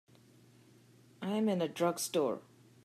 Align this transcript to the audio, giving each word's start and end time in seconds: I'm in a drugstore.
I'm 1.21 1.47
in 1.47 1.61
a 1.61 1.67
drugstore. 1.67 2.41